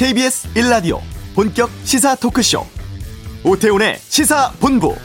[0.00, 0.98] KBS 1라디오
[1.34, 2.64] 본격 시사 토크쇼
[3.44, 4.96] 오태훈의 시사본부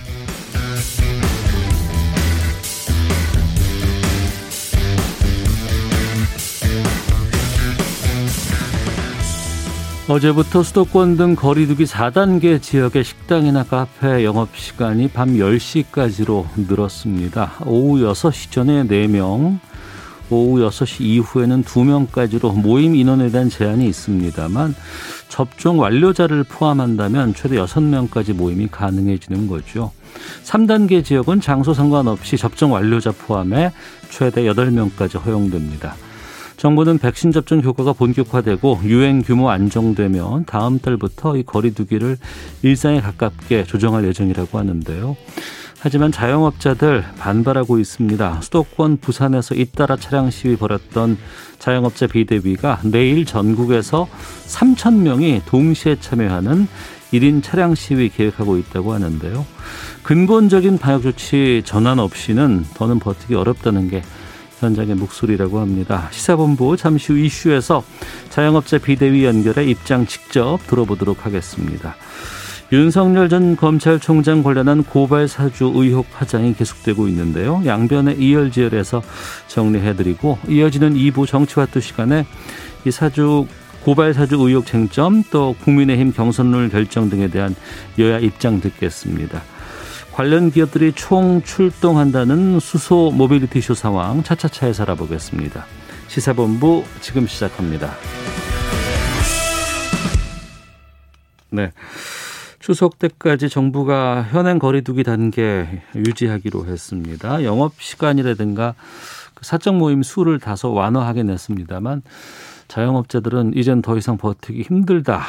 [10.08, 17.55] 어제부터 수도권 등 거리두기 4단계 지역의 식당이나 카페 영업시간이 밤 10시까지로 늘었습니다.
[17.66, 19.59] 오후 6시 전에 4명,
[20.30, 24.76] 오후 6시 이후에는 2명까지로 모임 인원에 대한 제한이 있습니다만
[25.30, 29.92] 접종 완료자를 포함한다면 최대 6명까지 모임이 가능해지는 거죠.
[30.44, 33.72] 3단계 지역은 장소 상관없이 접종 완료자 포함해
[34.10, 35.96] 최대 8명까지 허용됩니다.
[36.58, 42.18] 정부는 백신 접종 효과가 본격화되고 유행 규모 안정되면 다음 달부터 이 거리두기를
[42.64, 45.18] 일상에 가깝게 조정할 예정이라고 하는데요.
[45.85, 48.41] 하지만 자영업자들 반발하고 있습니다.
[48.41, 51.16] 수도권 부산에서 잇따라 차량 시위 벌였던
[51.59, 54.08] 자영업자 비대위가 내일 전국에서
[54.47, 56.67] 3천 명이 동시에 참여하는
[57.14, 59.45] 1인 차량 시위 계획하고 있다고 하는데요.
[60.02, 64.02] 근본적인 방역 조치 전환 없이는 더는 버티기 어렵다는 게
[64.61, 66.09] 현장의 목소리라고 합니다.
[66.09, 67.83] 시사본부 잠시 후 이슈에서
[68.31, 71.95] 자영업자 비대위 연결해 입장 직접 들어보도록 하겠습니다.
[72.71, 77.61] 윤석열 전 검찰총장 관련한 고발 사주 의혹 파장이 계속되고 있는데요.
[77.63, 79.03] 양변의 이열지열에서
[79.47, 82.25] 정리해드리고 이어지는 2부 정치화투 시간에
[82.86, 83.45] 이 사주
[83.83, 87.55] 고발 사주 의혹 쟁점 또 국민의힘 경선룰 결정 등에 대한
[87.99, 89.43] 여야 입장 듣겠습니다.
[90.11, 95.66] 관련 기업들이 총 출동한다는 수소 모빌리티 쇼 상황 차차차에 살아보겠습니다.
[96.08, 97.91] 시사본부 지금 시작합니다.
[101.52, 101.71] 네.
[102.66, 107.44] 추석 때까지 정부가 현행 거리두기 단계 유지하기로 했습니다.
[107.44, 108.73] 영업 시간이라든가
[109.35, 112.02] 그 사적 모임 수를 다소 완화하긴 했습니다만
[112.67, 115.21] 자영업자들은 이젠 더 이상 버티기 힘들다.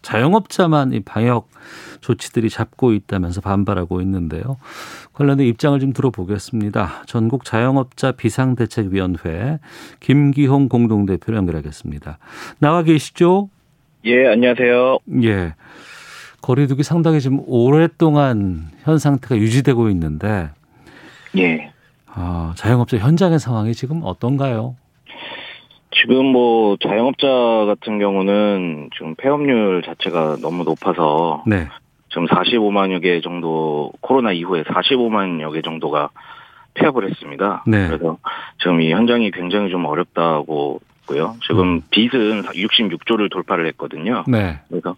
[0.00, 1.50] 자영업자만 이 방역
[2.00, 4.56] 조치들이 잡고 있다면서 반발하고 있는데요.
[5.12, 7.02] 관련된 입장을 좀 들어보겠습니다.
[7.04, 9.58] 전국 자영업자 비상대책위원회
[10.00, 12.16] 김기홍 공동대표를 연결하겠습니다.
[12.60, 13.50] 나와 계시죠?
[14.06, 15.00] 예, 안녕하세요.
[15.24, 15.52] 예.
[16.40, 20.50] 거리두기 상당히 지금 오랫동안 현 상태가 유지되고 있는데
[21.36, 21.70] 예.
[22.06, 24.76] 아, 자영업자 현장의 상황이 지금 어떤가요?
[25.90, 27.26] 지금 뭐 자영업자
[27.66, 31.68] 같은 경우는 지금 폐업률 자체가 너무 높아서 네.
[32.08, 36.10] 지금 45만여 개 정도 코로나 이후에 45만여 개 정도가
[36.74, 37.64] 폐업을 했습니다.
[37.66, 37.88] 네.
[37.88, 38.18] 그래서
[38.58, 41.36] 지금 이 현장이 굉장히 좀 어렵다고 있고요.
[41.46, 41.82] 지금 음.
[41.90, 44.24] 빚은 66조를 돌파를 했거든요.
[44.28, 44.60] 네.
[44.68, 44.94] 그래서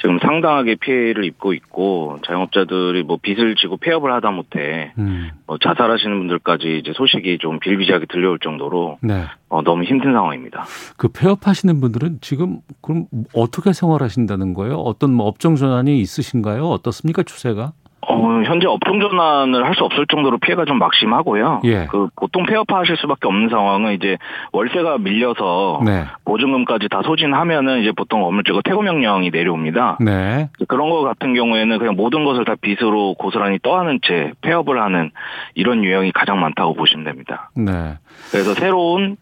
[0.00, 5.30] 지금 상당하게 피해를 입고 있고 자영업자들이 뭐 빚을 지고 폐업을 하다 못해 음.
[5.46, 9.24] 뭐 자살하시는 분들까지 이제 소식이 좀 비일비재하게 들려올 정도로 네.
[9.48, 10.64] 어, 너무 힘든 상황입니다.
[10.96, 14.76] 그 폐업하시는 분들은 지금 그럼 어떻게 생활하신다는 거예요?
[14.76, 16.66] 어떤 뭐 업종 전환이 있으신가요?
[16.68, 17.72] 어떻습니까 추세가?
[18.08, 21.60] 어, 현재 업종 전환을 할 수 없을 정도로 피해가 좀 막심하고요.
[21.64, 21.86] 예.
[21.86, 24.18] 그 보통 폐업하실 수밖에 없는 상황은 이제
[24.52, 26.04] 월세가 밀려서 네.
[26.24, 29.98] 보증금까지 다 소진하면은 이제 보통 업무직고 퇴고 명령이 내려옵니다.
[30.00, 30.50] 네.
[30.68, 35.10] 그런 거 같은 경우에는 그냥 모든 것을 다 빚으로 고스란히 떠안은 채 폐업을 하는
[35.54, 37.50] 이런 유형이 가장 많다고 보시면 됩니다.
[37.54, 37.96] 네.
[38.30, 39.16] 그래서 새로운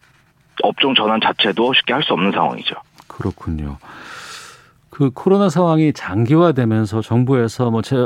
[0.62, 2.75] 업종 전환 자체도 쉽게 할 수 없는 상황이죠.
[3.09, 3.77] 그렇군요.
[4.91, 7.97] 그 코로나 상황이 장기화되면서 정부에서 뭐 제,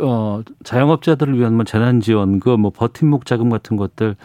[0.00, 4.16] 어, 자영업자들을 위한 뭐 재난지원금, 뭐 버팀목 자금 같은 것들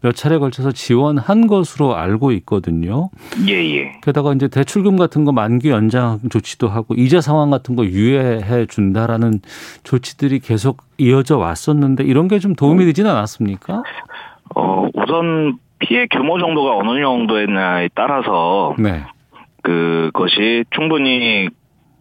[0.00, 3.10] 몇 차례 걸쳐서 지원한 것으로 알고 있거든요.
[3.46, 3.92] 예, 예.
[4.02, 9.40] 게다가 이제 대출금 같은 거 만기 연장 조치도 하고 이자 상황 같은 거 유예해 준다라는
[9.84, 13.82] 조치들이 계속 이어져 왔었는데 이런 게 좀 도움이 되진 않았습니까?
[14.56, 19.02] 어, 우선 피해 규모 정도가 어느 정도였냐에 따라서 네.
[19.62, 21.48] 그것이 충분히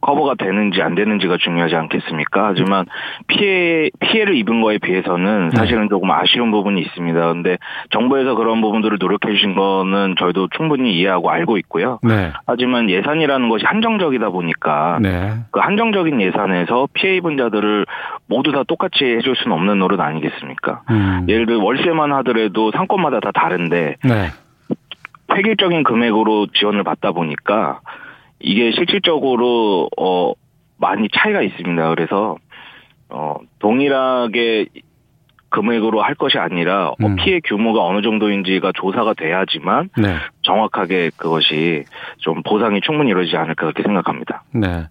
[0.01, 2.47] 커버가 되는지 안 되는지가 중요하지 않겠습니까?
[2.47, 2.85] 하지만
[3.27, 7.34] 피해 피해를 입은 거에 비해서는 사실은 조금 아쉬운 부분이 있습니다.
[7.34, 7.57] 근데
[7.91, 11.99] 정부에서 그런 부분들을 노력해 주신 거는 저희도 충분히 이해하고 알고 있고요.
[12.03, 12.31] 네.
[12.46, 15.34] 하지만 예산이라는 것이 한정적이다 보니까 네.
[15.51, 17.85] 그 한정적인 예산에서 피해 입은 자들을
[18.28, 20.81] 모두 다 똑같이 해줄 수는 없는 노릇 아니겠습니까?
[20.90, 21.25] 음.
[21.28, 24.29] 예를 들어 월세만 하더라도 상권마다 다 다른데 네.
[25.31, 27.79] 획일적인 금액으로 지원을 받다 보니까
[28.40, 30.34] 이게 실질적으로 어
[30.78, 31.90] 많이 차이가 있습니다.
[31.90, 32.38] 그래서
[33.09, 34.68] 어 동일하게
[35.50, 37.16] 금액으로 할 것이 아니라 어, 음.
[37.16, 40.16] 피해 규모가 어느 정도인지가 조사가 돼야지만 네.
[40.49, 41.85] 정확하게 그것이
[42.17, 44.43] 좀 보상이 충분히 이루어지지 않을까 그렇게 생각합니다.
[44.51, 44.87] 네.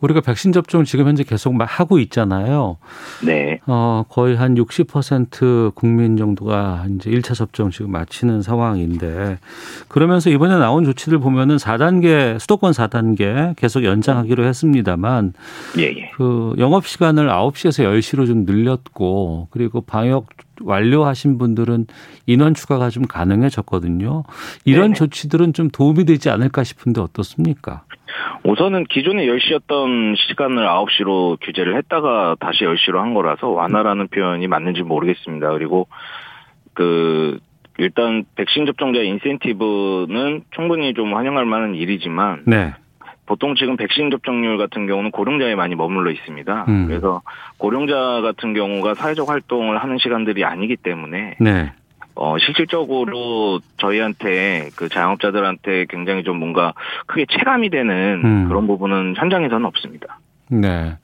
[0.00, 2.76] 우리가 백신 접종을 지금 현재 계속 막 하고 있잖아요.
[3.24, 3.60] 네.
[3.66, 9.38] 어, 거의 한 60% 국민 정도가 이제 1차 접종 지금 마치는 상황인데
[9.88, 15.32] 그러면서 이번에 나온 조치들 보면은 4단계 수도권 4단계 계속 연장하기로 했습니다만
[15.78, 16.10] 예, 예.
[16.16, 20.26] 그 영업 시간을 9시에서 10시로 좀 늘렸고 그리고 방역
[20.60, 21.86] 완료하신 분들은
[22.26, 24.24] 인원 추가가 좀 가능해졌거든요.
[24.64, 24.94] 이런 네네.
[24.94, 27.82] 조치들은 좀 도움이 되지 않을까 싶은데 어떻습니까?
[28.44, 35.50] 우선은 기존에 10시였던 시간을 9시로 규제를 했다가 다시 10시로 한 거라서 완화라는 표현이 맞는지 모르겠습니다.
[35.52, 35.88] 그리고
[36.74, 37.38] 그
[37.78, 42.74] 일단 백신 접종자 인센티브는 충분히 좀 환영할 만한 일이지만 네.
[43.26, 46.64] 보통 지금 백신 접종률 같은 경우는 고령자에 많이 머물러 있습니다.
[46.68, 46.86] 음.
[46.86, 47.22] 그래서
[47.58, 51.72] 고령자 같은 경우가 사회적 활동을 하는 시간들이 아니기 때문에 네.
[52.14, 56.72] 어, 실질적으로 저희한테 그 자영업자들한테 굉장히 좀 뭔가
[57.06, 58.48] 크게 체감이 되는 음.
[58.48, 60.18] 그런 부분은 현장에서는 없습니다.
[60.48, 60.96] 네.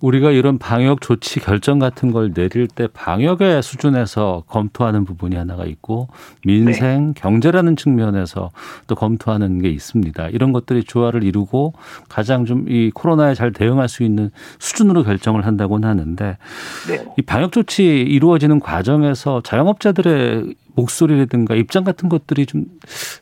[0.00, 6.08] 우리가 이런 방역 조치 결정 같은 걸 내릴 때 방역의 수준에서 검토하는 부분이 하나가 있고
[6.46, 8.50] 민생, 경제라는 측면에서
[8.86, 10.28] 또 검토하는 게 있습니다.
[10.28, 11.74] 이런 것들이 조화를 이루고
[12.08, 16.36] 가장 좀 이 코로나에 잘 대응할 수 있는 수준으로 결정을 한다고는 하는데
[16.88, 17.04] 네.
[17.16, 22.66] 이 방역 조치 이루어지는 과정에서 자영업자들의 목소리라든가 입장 같은 것들이 좀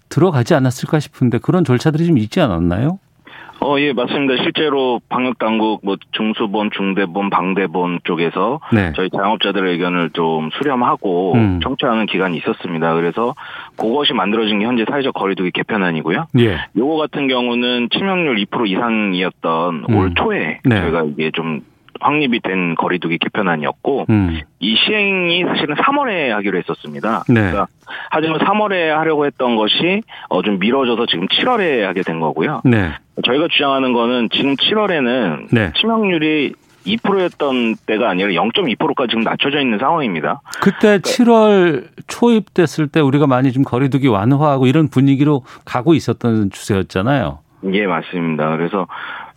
[0.08, 2.98] 들어가지 않았을까 싶은데 그런 절차들이 좀 있지 않았나요?
[3.60, 4.42] 어, 예, 맞습니다.
[4.42, 8.92] 실제로 방역당국, 뭐, 중수본, 중대본, 방대본 쪽에서 네.
[8.94, 11.60] 저희 자영업자들의 의견을 좀 수렴하고 음.
[11.62, 12.94] 청취하는 기간이 있었습니다.
[12.94, 13.34] 그래서
[13.76, 16.26] 그것이 만들어진 게 현재 사회적 거리두기 개편안이고요.
[16.38, 16.58] 예.
[16.76, 19.94] 요거 같은 경우는 치명률 2% 이상이었던 음.
[19.96, 20.80] 올 초에 네.
[20.80, 21.62] 저희가 이게 좀
[22.00, 24.40] 확립이 된 거리두기 개편안이었고 음.
[24.60, 27.24] 이 시행이 사실은 3월에 하기로 했었습니다.
[27.28, 27.34] 네.
[27.34, 27.66] 그러니까
[28.10, 32.62] 하지만 3월에 하려고 했던 것이 어 좀 미뤄져서 지금 7월에 하게 된 거고요.
[32.64, 32.90] 네.
[33.24, 35.72] 저희가 주장하는 거는 지금 7월에는 네.
[35.74, 36.54] 치명률이
[36.86, 40.40] 2%였던 때가 아니라 0.2%까지 지금 낮춰져 있는 상황입니다.
[40.62, 47.40] 그때 7월 초입됐을 때 우리가 많이 좀 거리두기 완화하고 이런 분위기로 가고 있었던 추세였잖아요.
[47.72, 48.56] 예, 맞습니다.
[48.56, 48.86] 그래서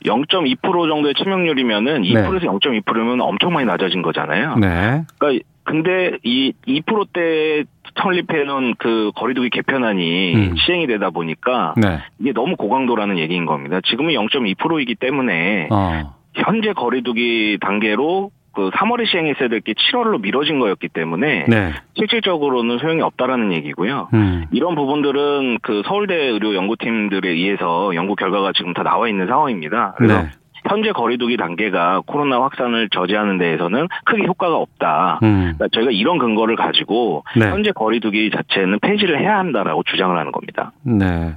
[0.06, 4.56] 0.2% 정도의 치명률이면은 2%에서 0.2%면 엄청 많이 낮아진 거잖아요.
[4.56, 5.04] 네.
[5.18, 7.64] 그러니까 근데 이 2%대
[8.02, 10.56] 설립해 놓은 그 거리두기 개편안이 음.
[10.58, 12.00] 시행이 되다 보니까 네.
[12.20, 13.80] 이게 너무 고강도라는 얘기인 겁니다.
[13.86, 16.16] 지금은 0.2%이기 때문에 어.
[16.34, 21.72] 현재 거리두기 단계로 그 3월에 시행했어야 될 게 7월로 미뤄진 거였기 때문에 네.
[21.96, 24.10] 실질적으로는 소용이 없다라는 얘기고요.
[24.14, 24.46] 음.
[24.52, 29.94] 이런 부분들은 그 서울대 의료 연구팀들에 의해서 연구 결과가 지금 다 나와 있는 상황입니다.
[29.98, 30.30] 그래서 네.
[30.68, 35.20] 현재 거리두기 단계가 코로나 확산을 저지하는 데에서는 크게 효과가 없다.
[35.24, 35.54] 음.
[35.58, 37.48] 그러니까 저희가 이런 근거를 가지고 네.
[37.50, 40.72] 현재 거리두기 자체는 폐지를 해야 한다라고 주장을 하는 겁니다.
[40.84, 41.34] 네.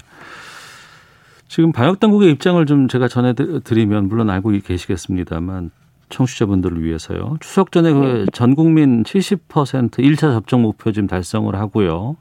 [1.49, 5.70] 지금 방역 당국의 입장을 좀 제가 전해 드리면 물론 알고 계시겠습니다만
[6.14, 7.37] 청취자분들을 위해서요.
[7.40, 12.16] 추석 전에 그 전 국민 70% 1차 접종 목표 지금 달성을 하고요.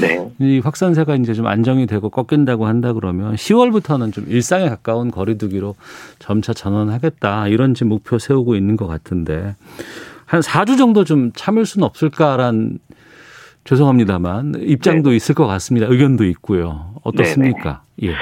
[0.00, 0.30] 네.
[0.38, 5.74] 이 확산세가 이제 좀 안정이 되고 꺾인다고 한다 그러면 10월부터는 좀 일상에 가까운 거리두기로
[6.18, 9.56] 점차 전환하겠다 이런 지금 목표 세우고 있는 것 같은데
[10.24, 12.78] 한 4주 정도 좀 참을 수는 없을까란
[13.64, 15.86] 죄송합니다만 입장도 있을 것 같습니다.
[15.88, 16.94] 의견도 있고요.
[17.02, 17.82] 어떻습니까?
[18.02, 18.14] 예.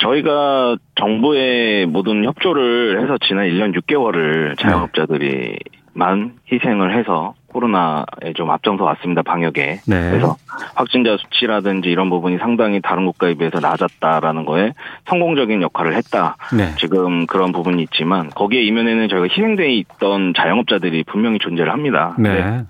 [0.00, 9.22] 저희가 정부의 모든 협조를 해서 지난 1년 6개월을 자영업자들이만 희생을 해서 코로나에 좀 앞장서 왔습니다,
[9.22, 9.80] 방역에.
[9.86, 10.10] 네.
[10.10, 10.36] 그래서
[10.74, 14.72] 확진자 수치라든지 이런 부분이 상당히 다른 국가에 비해서 낮았다라는 거에
[15.06, 16.36] 성공적인 역할을 했다.
[16.56, 16.74] 네.
[16.78, 22.14] 지금 그런 부분이 있지만 거기에 이면에는 저희가 희생돼 있던 자영업자들이 분명히 존재를 합니다.
[22.18, 22.62] 네.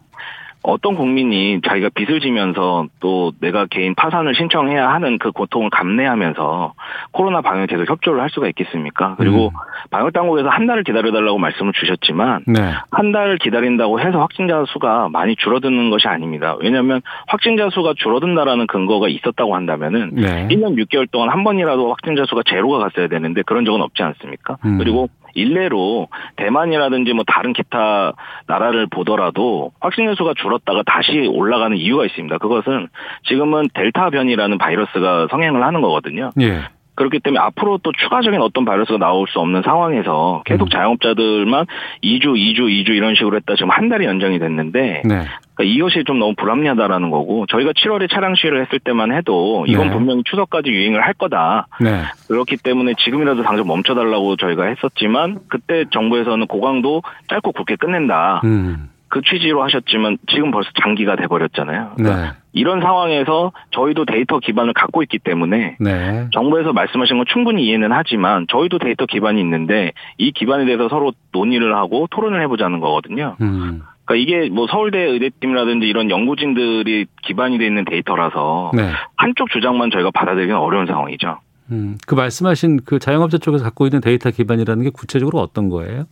[0.63, 6.75] 어떤 국민이 자기가 빚을 지면서 또 내가 개인 파산을 신청해야 하는 그 고통을 감내하면서
[7.13, 9.15] 코로나 방역에 계속 협조를 할 수가 있겠습니까?
[9.17, 9.55] 그리고 음.
[9.91, 12.73] 방역 당국에서 한 달을 기다려달라고 말씀을 주셨지만 네.
[12.91, 16.57] 한 달을 기다린다고 해서 확진자 수가 많이 줄어드는 것이 아닙니다.
[16.61, 20.49] 왜냐하면 확진자 수가 줄어든다라는 근거가 있었다고 한다면은 네.
[20.49, 24.59] 1년 6개월 동안 한 번이라도 확진자 수가 제로가 갔어야 되는데 그런 적은 없지 않습니까?
[24.67, 24.77] 음.
[24.79, 28.13] 그리고 일례로 대만이라든지 뭐 다른 기타
[28.47, 32.39] 나라를 보더라도 확진자 수가 줄었다가 다시 올라가는 이유가 있습니다.
[32.39, 32.89] 그것은
[33.25, 36.31] 지금은 델타 변이라는 바이러스가 성행을 하는 거거든요.
[36.41, 36.63] 예.
[37.01, 40.69] 그렇기 때문에 앞으로 또 추가적인 어떤 바이러스가 나올 수 없는 상황에서 계속 음.
[40.69, 41.65] 자영업자들만
[42.03, 45.25] 2주, 2주, 2주 이런 식으로 했다 지금 한 달이 연장이 됐는데 네.
[45.55, 49.95] 그러니까 이것이 좀 너무 불합리하다라는 거고 저희가 7월에 차량 시위를 했을 때만 해도 이건 네.
[49.95, 51.69] 분명히 추석까지 유행을 할 거다.
[51.81, 52.03] 네.
[52.29, 58.43] 그렇기 때문에 지금이라도 당장 멈춰달라고 저희가 했었지만 그때 정부에서는 고강도 짧고 굵게 끝낸다.
[58.45, 58.91] 음.
[59.11, 61.95] 그 취지로 하셨지만 지금 벌써 장기가 돼버렸잖아요.
[61.99, 62.05] 네.
[62.05, 66.29] 그러니까 이런 상황에서 저희도 데이터 기반을 갖고 있기 때문에 네.
[66.33, 71.77] 정부에서 말씀하신 건 충분히 이해는 하지만 저희도 데이터 기반이 있는데 이 기반에 대해서 서로 논의를
[71.77, 73.37] 하고 토론을 해보자는 거거든요.
[73.41, 73.83] 음.
[74.05, 78.91] 그러니까 이게 뭐 서울대 의대팀이라든지 이런 연구진들이 기반이 돼 있는 데이터라서 네.
[79.17, 81.41] 한쪽 주장만 저희가 받아들이기는 어려운 상황이죠.
[81.73, 81.99] 음.
[82.07, 86.05] 그 말씀하신 그 자영업자 쪽에서 갖고 있는 데이터 기반이라는 게 구체적으로 어떤 거예요?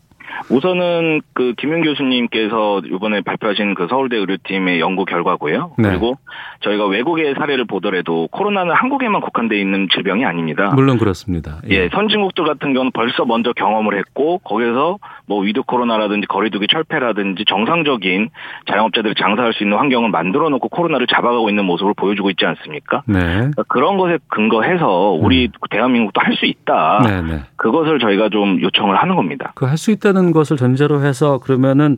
[0.51, 5.73] 우선은 그 김윤 교수님께서 이번에 발표하신 그 서울대 의료팀의 연구 결과고요.
[5.79, 5.89] 네.
[5.91, 6.17] 그리고
[6.61, 10.73] 저희가 외국의 사례를 보더라도 코로나는 한국에만 국한돼 있는 질병이 아닙니다.
[10.75, 11.59] 물론 그렇습니다.
[11.71, 18.31] 예, 선진국들 같은 경우는 벌써 먼저 경험을 했고 거기서 뭐 with 코로나라든지 거리두기 철폐라든지 정상적인
[18.71, 23.03] 자영업자들이 장사할 수 있는 환경을 만들어 놓고 코로나를 잡아가고 있는 모습을 보여주고 있지 않습니까?
[23.07, 23.19] 네.
[23.21, 27.01] 그러니까 그런 것에 근거해서 우리 대한민국도 할 수 있다.
[27.05, 27.41] 네, 네.
[27.57, 29.51] 그것을 저희가 좀 요청을 하는 겁니다.
[29.57, 31.97] 그 할 수 있다는 것을 전제로 해서 그러면은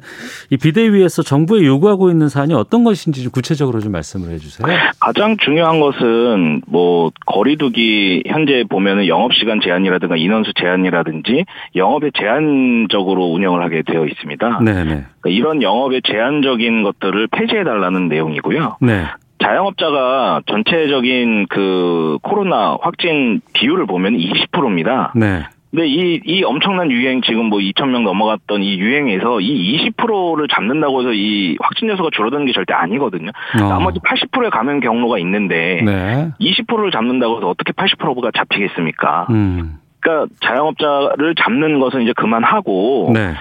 [0.51, 4.67] 이 비대위에서 정부에 요구하고 있는 사안이 어떤 것인지 좀 구체적으로 좀 말씀을 해 주세요.
[5.01, 11.45] 가장 중요한 것은 뭐 거리두기 현재 보면은 영업 시간 제한이라든가 인원수 제한이라든지
[11.77, 14.61] 영업에 제한적으로 운영을 하게 되어 있습니다.
[14.63, 15.05] 네, 네.
[15.21, 18.77] 그러니까 이런 영업의 제한적인 것들을 폐지해 달라는 내용이고요.
[18.81, 19.07] 네.
[19.43, 25.13] 자영업자가 전체적인 그 코로나 확진 비율을 보면 20%입니다.
[25.17, 25.45] 네.
[25.71, 31.13] 근데 이, 이 엄청난 유행, 지금 뭐 2,000명 넘어갔던 이 유행에서 이 20%를 잡는다고 해서
[31.13, 33.31] 이 확진자 수가 줄어드는 게 절대 아니거든요.
[33.63, 33.69] 어.
[33.69, 36.31] 나머지 80%의 감염 경로가 있는데 네.
[36.41, 39.29] 20%를 잡는다고 해서 어떻게 80%가 잡히겠습니까?
[39.31, 39.79] 음.
[40.01, 43.35] 그러니까 자영업자를 잡는 것은 이제 그만하고 네.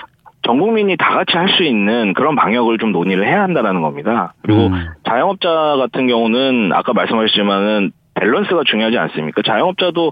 [0.44, 4.34] 전 국민이 다 같이 할 수 있는 그런 방역을 좀 논의를 해야 한다는 겁니다.
[4.44, 4.88] 그리고 음.
[5.04, 9.42] 자영업자 같은 경우는 아까 말씀하셨지만은 밸런스가 중요하지 않습니까?
[9.42, 10.12] 자영업자도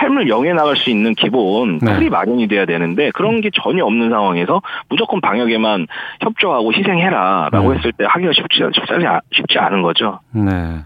[0.00, 1.94] 삶을 영해 나갈 수 있는 기본 네.
[1.94, 5.86] 틀이 마련이 돼야 되는데 그런 게 전혀 없는 상황에서 무조건 방역에만
[6.20, 7.76] 협조하고 희생해라라고 음.
[7.76, 10.20] 했을 때 하기가 쉽지 쉽지, 쉽지 않은 거죠.
[10.32, 10.80] 네.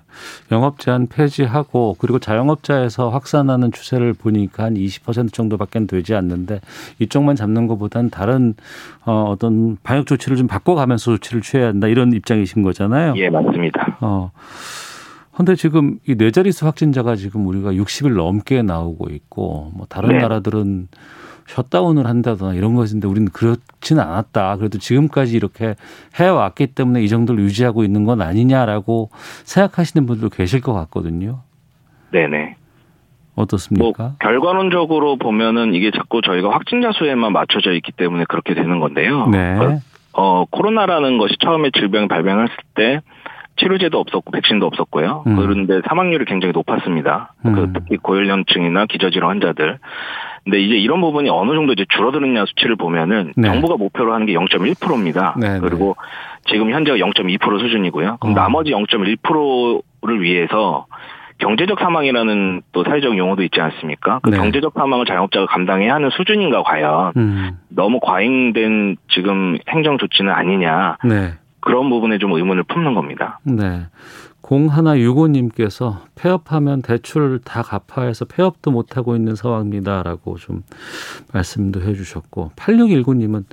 [0.53, 6.61] 영업 제한 폐지하고 그리고 자영업자에서 확산하는 추세를 보니까 한 20% 정도밖에 되지 않는데
[7.01, 8.55] 이쪽만 잡는 것보다는 다른
[9.05, 13.15] 어, 어떤 방역 조치를 좀 바꿔가면서 조치를 취해야 한다 이런 입장이신 거잖아요.
[13.17, 13.99] 예, 맞습니다.
[14.01, 14.31] 어.
[15.37, 20.19] 근데 지금 이 네 자릿수 확진자가 지금 우리가 60일 넘게 나오고 있고 뭐 다른 네.
[20.19, 20.89] 나라들은
[21.47, 24.57] 셧다운을 한다거나 이런 것인데 우리는 그렇지는 않았다.
[24.57, 25.75] 그래도 지금까지 이렇게
[26.15, 29.11] 해왔기 때문에 이 정도를 유지하고 있는 건 아니냐라고
[29.45, 31.41] 생각하시는 분들도 계실 것 같거든요.
[32.13, 32.57] 네네.
[33.35, 34.15] 뭐 어떻습니까?
[34.21, 39.27] 결과론적으로 보면은 이게 자꾸 저희가 확진자 수에만 맞춰져 있기 때문에 그렇게 되는 건데요.
[39.27, 39.55] 네.
[39.59, 39.81] 그러니까
[40.13, 43.01] 어 코로나라는 것이 처음에 질병 발병했을 때
[43.57, 45.25] 치료제도 없었고 백신도 없었고요.
[45.27, 45.37] 음.
[45.37, 47.35] 그런데 사망률이 굉장히 높았습니다.
[47.47, 47.53] 음.
[47.55, 49.79] 그 특히 고연령층이나 기저질환 환자들.
[50.45, 53.49] 근데 이제 이런 부분이 어느 정도 이제 줄어드느냐 수치를 보면은 네.
[53.49, 55.35] 정부가 목표로 하는 게 0.1%입니다.
[55.39, 55.61] 네, 네.
[55.61, 55.97] 그리고
[56.47, 58.19] 지금 현재가 0.2% 수준이고요.
[58.21, 58.41] 그럼 어.
[58.41, 60.87] 나머지 0.1%를 위해서
[61.39, 64.21] 경제적 사망이라는 또 사회적 용어도 있지 않습니까?
[64.23, 64.37] 그 네.
[64.37, 67.59] 경제적 사망을 자영업자가 감당해야 하는 수준인가 과연 음.
[67.69, 71.33] 너무 과잉된 지금 행정 조치는 아니냐 네.
[71.65, 73.41] 그런 부분에 좀 의문을 품는 겁니다.
[73.43, 73.87] 네.
[74.43, 80.63] 공하나 유고님께서 폐업하면 대출 다 갚아해서 폐업도 못하고 있는 상황입니다라고 좀
[81.33, 83.45] 말씀도 해주셨고 8619님은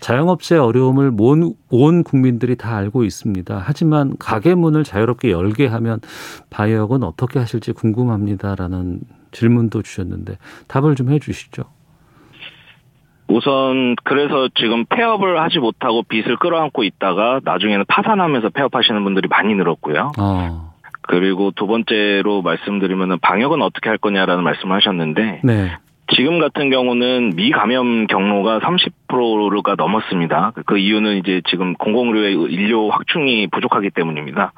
[0.00, 3.62] 자영업자의 어려움을 온, 온 국민들이 다 알고 있습니다.
[3.64, 6.00] 하지만 가게 문을 자유롭게 열게 하면
[6.50, 8.98] 방역은 어떻게 하실지 궁금합니다라는
[9.30, 11.62] 질문도 주셨는데 답을 좀 해주시죠.
[13.28, 20.12] 우선 그래서 지금 폐업을 하지 못하고 빚을 끌어안고 있다가 나중에는 파산하면서 폐업하시는 분들이 많이 늘었고요.
[20.18, 25.72] 어, 그리고 두 번째로 말씀드리면은 방역은 어떻게 할 거냐라는 말씀을 하셨는데 네,
[26.14, 30.52] 지금 같은 경우는 미감염 경로가 30%가 넘었습니다.
[30.66, 34.52] 그 이유는 이제 지금 공공의료의 인료 확충이 부족하기 때문입니다.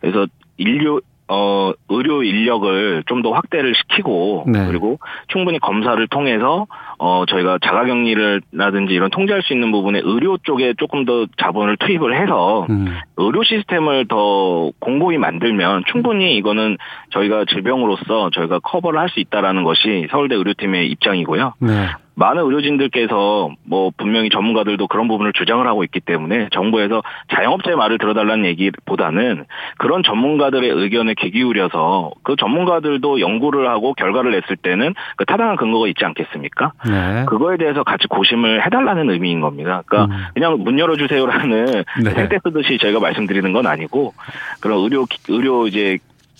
[0.00, 4.66] 그래서 인료 어 의료 인력을 좀 더 확대를 시키고 네.
[4.66, 6.66] 그리고 충분히 검사를 통해서
[6.98, 12.20] 어 저희가 자가 격리를라든지 이런 통제할 수 있는 부분에 의료 쪽에 조금 더 자본을 투입을
[12.20, 16.76] 해서 음, 의료 시스템을 더 공고히 만들면 충분히 이거는
[17.10, 21.54] 저희가 질병으로서 저희가 커버를 할 수 있다라는 것이 서울대 의료팀의 입장이고요.
[21.60, 27.98] 네, 많은 의료진들께서 뭐 분명히 전문가들도 그런 부분을 주장을 하고 있기 때문에 정부에서 자영업자의 말을
[27.98, 29.44] 들어달라는 얘기보다는
[29.78, 35.86] 그런 전문가들의 의견에 귀 기울여서 그 전문가들도 연구를 하고 결과를 냈을 때는 그 타당한 근거가
[35.86, 36.72] 있지 않겠습니까?
[36.86, 39.82] 네, 그거에 대해서 같이 고심을 해달라는 의미인 겁니다.
[39.86, 40.24] 그러니까 음.
[40.34, 42.10] 그냥 문 열어주세요라는 네.
[42.10, 44.12] 생떼 쓰듯이 저희가 말씀드리는 건 아니고
[44.60, 45.98] 그런 의료 의료 이제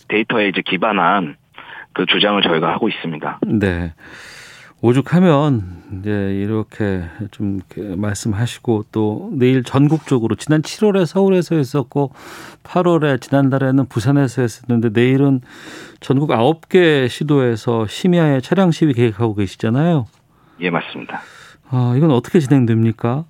[0.08, 1.36] 데이터에 이제 기반한
[1.92, 3.40] 그 주장을 저희가 하고 있습니다.
[3.46, 3.92] 네.
[4.80, 7.60] 오죽하면 이제 이렇게 좀
[7.96, 12.12] 말씀하시고 또 내일 전국적으로 지난 7월에 서울에서 했었고
[12.62, 15.40] 8월에 지난달에는 부산에서 했었는데 내일은
[16.00, 20.06] 전국 9개 시도에서 심야에 차량 시위 계획하고 계시잖아요.
[20.60, 21.22] 예, 맞습니다.
[21.70, 23.24] 아, 이건 어떻게 진행됩니까?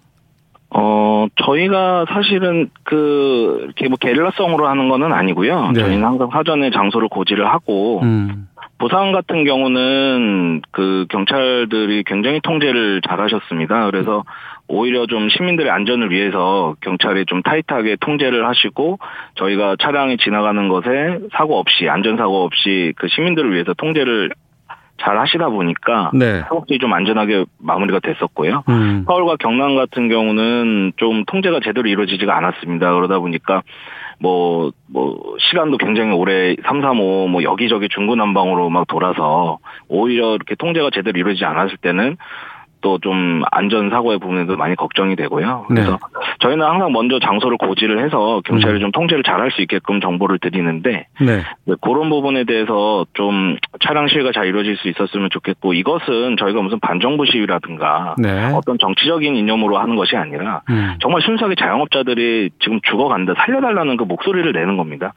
[0.70, 5.70] 어, 저희가 사실은 그, 이렇게 뭐 게릴라성으로 하는 거는 아니고요.
[5.72, 5.80] 네.
[5.80, 8.48] 저희는 항상 사전에 장소를 고지를 하고, 음.
[8.78, 13.90] 부산 같은 경우는 그 경찰들이 굉장히 통제를 잘 하셨습니다.
[13.90, 14.24] 그래서
[14.68, 18.98] 오히려 좀 시민들의 안전을 위해서 경찰이 좀 타이트하게 통제를 하시고
[19.34, 24.30] 저희가 차량이 지나가는 것에 사고 없이 안전사고 없이 그 시민들을 위해서 통제를
[25.00, 26.40] 잘 하시다 보니까 네.
[26.48, 28.64] 사업들이 좀 안전하게 마무리가 됐었고요.
[28.68, 29.04] 음.
[29.06, 32.92] 서울과 경남 같은 경우는 좀 통제가 제대로 이루어지지가 않았습니다.
[32.94, 33.62] 그러다 보니까
[34.20, 40.56] 뭐, 뭐, 시간도 굉장히 오래 3, 3, 5, 뭐, 여기저기 중구난방으로 막 돌아서, 오히려 이렇게
[40.56, 42.16] 통제가 제대로 이루어지지 않았을 때는,
[42.80, 45.66] 또 좀 안전 사고의 부분에도 많이 걱정이 되고요.
[45.68, 45.96] 그래서 네.
[46.40, 48.80] 저희는 항상 먼저 장소를 고지를 해서 경찰이 음.
[48.80, 51.42] 좀 통제를 잘 할 수 있게끔 정보를 드리는데 네.
[51.64, 51.74] 네.
[51.80, 57.24] 그런 부분에 대해서 좀 차량 시위가 잘 이루어질 수 있었으면 좋겠고 이것은 저희가 무슨 반정부
[57.26, 58.52] 시위라든가 네.
[58.54, 60.96] 어떤 정치적인 이념으로 하는 것이 아니라 음.
[61.00, 65.12] 정말 순수하게 자영업자들이 지금 죽어간다 살려달라는 그 목소리를 내는 겁니다.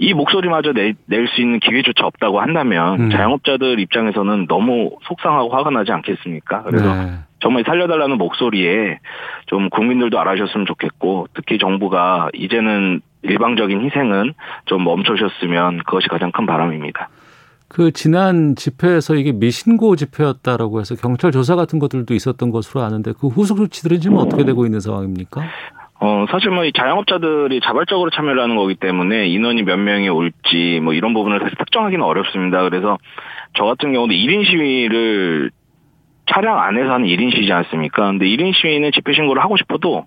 [0.00, 0.06] 네.
[0.06, 3.10] 이 목소리마저 낼 수 있는 기회조차 없다고 한다면 음.
[3.10, 6.62] 자영업자들 입장에서는 너무 속상하고 화가 나지 않겠습니까?
[6.62, 7.12] 그래서 네.
[7.40, 8.98] 정말 살려달라는 목소리에
[9.46, 14.34] 좀 국민들도 알아주셨으면 좋겠고 특히 정부가 이제는 일방적인 희생은
[14.66, 17.08] 좀 멈춰주셨으면 그것이 가장 큰 바람입니다.
[17.68, 23.28] 그 지난 집회에서 이게 미신고 집회였다라고 해서 경찰 조사 같은 것들도 있었던 것으로 아는데 그
[23.28, 25.42] 후속 조치들은 지금 어떻게 되고 있는 상황입니까?
[26.00, 30.92] 어, 사실 뭐 이 자영업자들이 자발적으로 참여를 하는 거기 때문에 인원이 몇 명이 올지 뭐
[30.92, 32.62] 이런 부분을 사실 특정하기는 어렵습니다.
[32.62, 32.98] 그래서
[33.54, 35.50] 저 같은 경우도 1인 시위를
[36.26, 38.06] 차량 안에서 하는 1인 시위지 않습니까?
[38.06, 40.04] 근데 1인 시위는 집회 신고를 하고 싶어도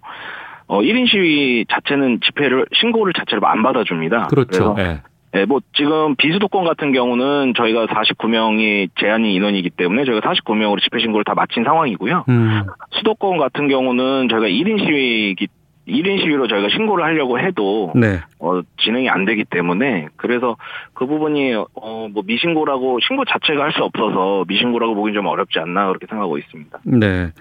[0.68, 4.28] 어 1인 시위 자체는 집회를 신고를 자체를 안 받아줍니다.
[4.28, 4.76] 그렇죠.
[4.78, 5.02] 네.
[5.34, 11.24] 네, 뭐 지금 비수도권 같은 경우는 저희가 49명이 제한이 인원이기 때문에 저희가 49명으로 집회 신고를
[11.24, 12.26] 다 마친 상황이고요.
[12.28, 12.64] 음.
[12.92, 15.48] 수도권 같은 경우는 저희가 1인 시위이기
[15.92, 18.22] 1인 시위로 저희가 신고를 하려고 해도 네.
[18.40, 20.58] 어, 진행이 안 되기 때문에 그래서
[20.94, 25.88] 그 부분이 어, 뭐 미신고라고 신고 자체가 할 수 없어서 미신고라고 보기 좀 어렵지 않나
[25.88, 26.80] 그렇게 생각하고 있습니다.
[26.84, 27.32] 네.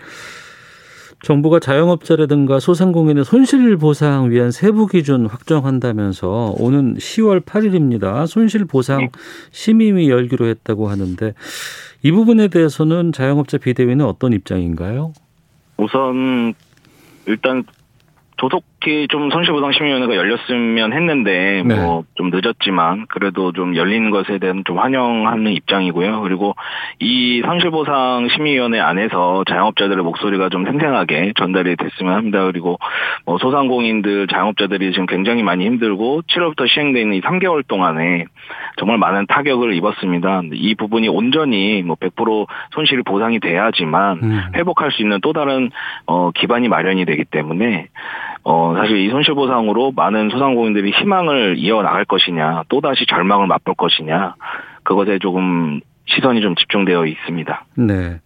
[1.22, 8.26] 정부가 자영업자라든가 소상공인의 손실 보상 위한 세부 기준 확정한다면서 오는 10월 8일입니다.
[8.26, 9.08] 손실 보상 네.
[9.50, 11.34] 심의위 열기로 했다고 하는데
[12.02, 15.12] 이 부분에 대해서는 자영업자 비대위는 어떤 입장인가요?
[15.76, 16.54] 우선
[17.26, 17.64] 일단
[18.40, 21.74] 조속히 좀 손실보상심의위원회가 열렸으면 했는데 네.
[21.74, 26.22] 뭐좀 늦었지만 그래도 좀 열리는 것에 대한 좀 환영하는 입장이고요.
[26.22, 26.54] 그리고
[27.00, 32.44] 이 손실보상심의위원회 안에서 자영업자들의 목소리가 좀 생생하게 전달이 됐으면 합니다.
[32.44, 32.78] 그리고
[33.26, 38.24] 뭐 소상공인들 자영업자들이 지금 굉장히 많이 힘들고 7월부터 시행되어 있는 이 3개월 동안에
[38.78, 40.42] 정말 많은 타격을 입었습니다.
[40.54, 44.40] 이 부분이 온전히 뭐 100% 손실이 보상이 돼야지만 음.
[44.54, 45.70] 회복할 수 있는 또 다른
[46.06, 47.88] 어 기반이 마련이 되기 때문에
[48.42, 54.34] 어, 사실 이 손실보상으로 많은 소상공인들이 희망을 이어나갈 것이냐, 또다시 절망을 맛볼 것이냐,
[54.82, 57.64] 그것에 조금 시선이 좀 집중되어 있습니다.
[57.76, 58.20] 네.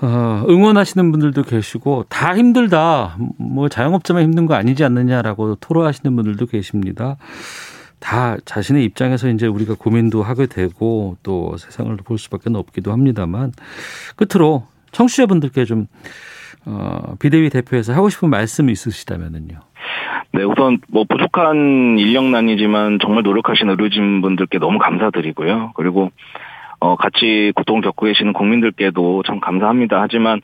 [0.00, 3.16] 어, 응원하시는 분들도 계시고 다 힘들다.
[3.38, 7.16] 뭐 자영업자만 힘든 거 아니지 않느냐라고 토로하시는 분들도 계십니다.
[8.00, 13.52] 다 자신의 입장에서 이제 우리가 고민도 하게 되고 또 세상을 볼 수밖에 없기도 합니다만
[14.16, 15.86] 끝으로 청취자분들께 좀
[16.66, 19.60] 어, 비대위 대표에서 하고 싶은 말씀이 있으시다면은요.
[20.34, 25.72] 네, 우선 뭐 부족한 인력난이지만 정말 노력하신 의료진 분들께 너무 감사드리고요.
[25.74, 26.10] 그리고
[26.82, 30.00] 어, 같이 고통 겪고 계시는 국민들께도 참 감사합니다.
[30.00, 30.40] 하지만,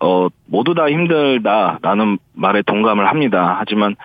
[0.00, 3.56] 어, 모두 다 힘들다라는 말에 동감을 합니다.
[3.58, 3.96] 하지만,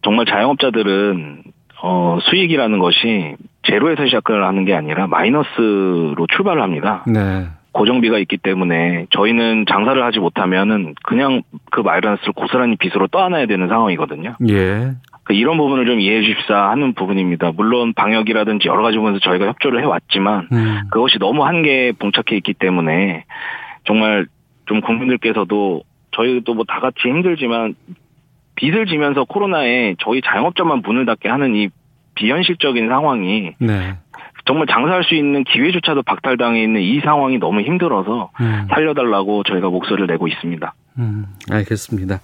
[0.00, 1.42] 정말 자영업자들은,
[1.82, 7.04] 어, 수익이라는 것이 제로에서 시작을 하는 게 아니라 마이너스로 출발을 합니다.
[7.06, 7.48] 네.
[7.74, 14.36] 고정비가 있기 때문에 저희는 장사를 하지 못하면은 그냥 그 마이너스를 고스란히 빚으로 떠안아야 되는 상황이거든요.
[14.48, 14.92] 예.
[15.24, 17.52] 그 이런 부분을 좀 이해해 주십사 하는 부분입니다.
[17.56, 20.80] 물론 방역이라든지 여러 가지 부분에서 저희가 협조를 해왔지만 음.
[20.90, 23.24] 그것이 너무 한계에 봉착해 있기 때문에
[23.84, 24.26] 정말
[24.66, 25.82] 좀 국민들께서도
[26.12, 27.74] 저희도 뭐 다 같이 힘들지만
[28.54, 31.68] 빚을 지면서 코로나에 저희 자영업자만 문을 닫게 하는 이
[32.14, 33.94] 비현실적인 상황이 네.
[34.46, 38.66] 정말 장사할 수 있는 기회조차도 박탈당해 있는 이 상황이 너무 힘들어서 음.
[38.70, 40.74] 살려달라고 저희가 목소리를 내고 있습니다.
[40.98, 42.20] 음, 알겠습니다.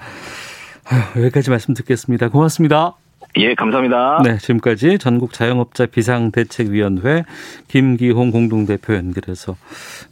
[0.91, 2.29] 아유, 여기까지 말씀 듣겠습니다.
[2.29, 2.95] 고맙습니다.
[3.37, 4.23] 예, 감사합니다.
[4.25, 7.25] 네, 지금까지 전국 자영업자 비상대책위원회
[7.69, 9.57] 김기홍 공동대표 연결해서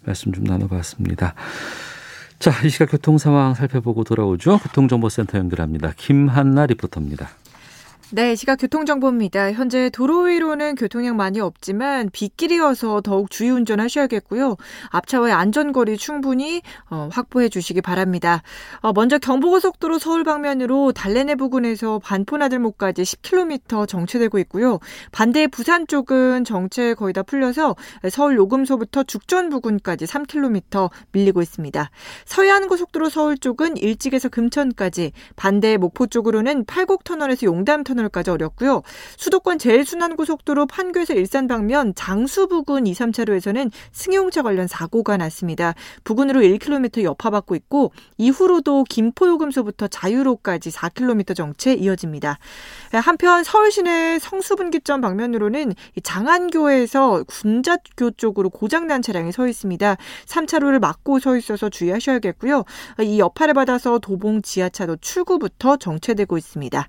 [0.07, 1.35] 말씀 좀 나눠봤습니다.
[2.39, 4.59] 자, 이 시각 교통 상황 살펴보고 돌아오죠.
[4.59, 5.93] 교통정보센터 연결합니다.
[5.97, 7.29] 김한나 리포터입니다.
[8.11, 9.53] 네, 시각 교통정보입니다.
[9.53, 14.57] 현재 도로 위로는 교통량 많이 없지만 빗길이어서 더욱 주의 운전하셔야겠고요.
[14.89, 18.43] 앞차와의 안전거리 충분히 어, 확보해 주시기 바랍니다.
[18.81, 24.79] 어, 먼저 경부고속도로 서울 방면으로 달래내 부근에서 반포나들목까지 10km 정체되고 있고요.
[25.13, 27.77] 반대 부산 쪽은 정체 거의 다 풀려서
[28.11, 31.91] 서울 요금소부터 죽전 부근까지 3km 밀리고 있습니다.
[32.25, 38.83] 서해안고속도로 서울 쪽은 일찍에서 금천까지 반대 목포 쪽으로는 팔곡터널에서 용담터널 터널까지 어렵고요.
[39.17, 45.75] 수도권 제일순환고속도로 판교에서 일산 방면 장수 부근 2, 3차로에서는 승용차 관련 사고가 났습니다.
[46.05, 52.39] 부근으로 1km 여파받고 있고 이후로도 김포요금소부터 자유로까지 4km 정체 이어집니다.
[52.93, 59.97] 한편 서울 시내 성수분기점 방면으로는 장안교에서 군자교 쪽으로 고장난 차량이 서 있습니다.
[60.27, 62.65] 3차로를 막고 서 있어서 주의하셔야겠고요.
[63.03, 66.89] 이 여파를 받아서 도봉 지하차도 출구부터 정체되고 있습니다.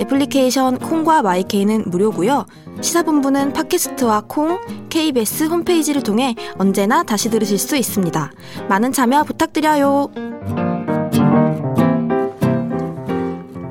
[0.00, 2.46] 애플리케이션 콩과 마이케이는 무료고요.
[2.80, 8.32] 시사본부는 팟캐스트와 콩, KBS 홈페이지를 통해 언제나 다시 들으실 수 있습니다.
[8.68, 10.10] 많은 참여 부탁드려요.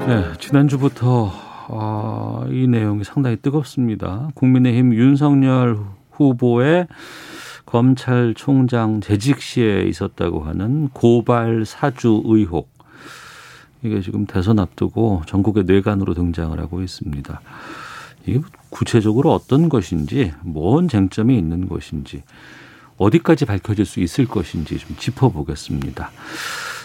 [0.08, 1.32] 네, 지난주부터
[1.70, 4.30] 어, 이 내용이 상당히 뜨겁습니다.
[4.36, 5.80] 국민의힘 윤석열
[6.12, 6.88] 후보의
[7.66, 12.73] 검찰총장 재직 시에 있었다고 하는 고발 사주 의혹.
[13.84, 17.42] 이게 지금 대선 앞두고 전국의 뇌관으로 등장을 하고 있습니다.
[18.26, 22.24] 이게 구체적으로 어떤 것인지, 뭔 쟁점이 있는 것인지,
[22.98, 26.12] 어디까지 밝혀질 수 있을 것인지 좀 짚어보겠습니다.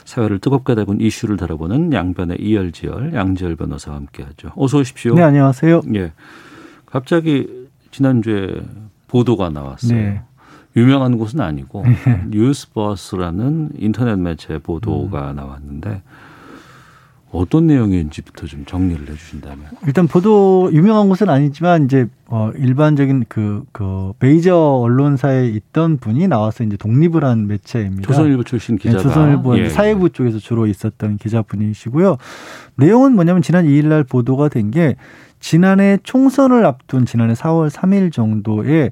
[0.04, 4.52] 사회를 뜨겁게 다룬 이슈를 다뤄보는 양변의 이열지열, 양지열 변호사와 함께하죠.
[4.56, 5.14] 어서 오십시오.
[5.14, 5.82] 네, 안녕하세요.
[5.94, 6.12] 예.
[6.86, 8.60] 갑자기 지난주에
[9.06, 9.98] 보도가 나왔어요.
[9.98, 10.22] 네.
[10.76, 12.24] 유명한 곳은 아니고 네.
[12.28, 15.36] 뉴스버스라는 인터넷 매체 보도가 음.
[15.36, 16.02] 나왔는데
[17.30, 19.66] 어떤 내용인지부터 좀 정리를 해주신다면.
[19.86, 26.64] 일단 보도 유명한 곳은 아니지만 이제 어 일반적인 그그 그 메이저 언론사에 있던 분이 나와서
[26.64, 28.06] 이제 독립을 한 매체입니다.
[28.06, 28.96] 조선일보 출신 기자가.
[28.98, 29.68] 네, 조선일보 예.
[29.68, 32.16] 사회부 쪽에서 주로 있었던 기자분이시고요.
[32.76, 34.96] 내용은 뭐냐면 지난 2일날 보도가 된 게
[35.40, 38.90] 지난해 총선을 앞둔 지난해 4월 3일 정도에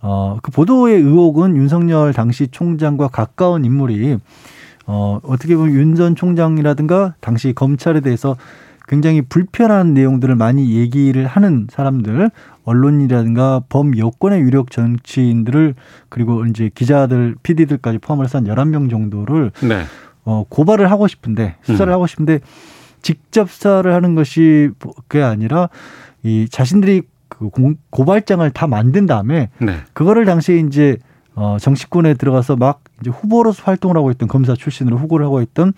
[0.00, 4.18] 어그 보도의 의혹은 윤석열 당시 총장과 가까운 인물이
[4.88, 8.36] 어, 어떻게 보면 윤 전 총장이라든가 당시 검찰에 대해서
[8.88, 12.30] 굉장히 불편한 내용들을 많이 얘기를 하는 사람들,
[12.64, 15.74] 언론이라든가 범 여권의 유력 정치인들을
[16.08, 19.82] 그리고 이제 기자들, PD들까지 포함을 해서 한 열한 명 정도를 네.
[20.24, 21.94] 어, 고발을 하고 싶은데 수사를 음.
[21.94, 22.40] 하고 싶은데
[23.02, 24.70] 직접 수사를 하는 것이
[25.06, 25.68] 그게 아니라
[26.22, 29.76] 이 자신들이 그 공, 고발장을 다 만든 다음에 네.
[29.92, 30.96] 그거를 당시에 이제
[31.40, 35.72] 어, 정치권에 들어가서 막 이제 후보로서 활동을 하고 있던 검사 출신으로 후보를 하고 있던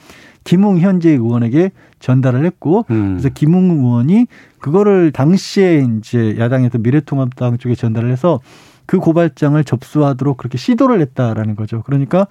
[0.45, 3.19] 김웅 현재 의원에게 전달을 했고 음.
[3.19, 4.27] 그래서 김웅 의원이
[4.59, 8.41] 그거를 당시에 이제 야당에서 미래통합당 쪽에 전달을 해서
[8.87, 11.83] 그 고발장을 접수하도록 그렇게 시도를 했다라는 거죠.
[11.83, 12.27] 그러니까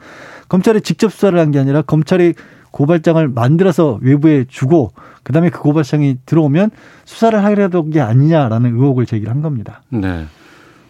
[0.50, 2.34] 검찰이 직접 수사를 한 게 아니라 검찰이
[2.72, 6.72] 고발장을 만들어서 외부에 주고 그다음에 그 고발장이 들어오면
[7.06, 9.84] 수사를 하려던 게 아니냐라는 의혹을 제기를 한 겁니다.
[9.89, 10.26] 네.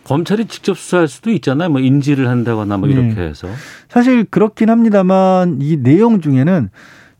[0.09, 1.69] 검찰이 직접 수사할 수도 있잖아요.
[1.69, 3.27] 뭐 인지를 한다거나 뭐 이렇게 네.
[3.27, 3.47] 해서.
[3.89, 6.69] 사실 그렇긴 합니다만 이 내용 중에는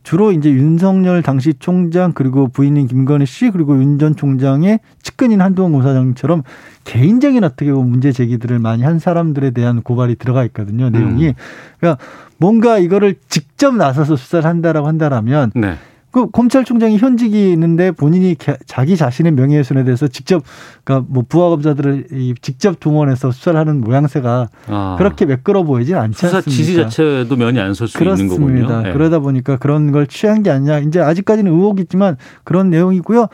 [0.01, 5.73] 주로 이제 윤석열 당시 총장 그리고 부인인 김건희 씨 그리고 윤 전 총장의 측근인 한동훈
[5.73, 6.41] 검사장처럼
[6.85, 10.89] 개인적인 어떻게 보면 문제 제기들을 많이 한 사람들에 대한 고발이 들어가 있거든요.
[10.89, 11.27] 내용이.
[11.27, 11.33] 음.
[11.79, 12.03] 그러니까
[12.37, 15.75] 뭔가 이거를 직접 나서서 수사를 한다라고 한다라면 네.
[16.11, 20.43] 그 검찰총장이 현직이 있는데 본인이 자기 자신의 명예훼손에 대해서 직접
[20.83, 24.95] 그러니까 뭐 부하 검사들을 직접 동원해서 수사를 하는 모양새가 아.
[24.97, 26.49] 그렇게 매끄러 보이진 않지 수사 않습니까?
[26.57, 28.81] 지시 자체도 면이 안 설 수 있는 거군요.
[28.81, 28.93] 네.
[28.93, 30.79] 그러다 보니까 그런 걸 취한 게 아니냐.
[30.79, 33.27] 이제 아직까지는 의혹이 있지만 그런 내용이고요.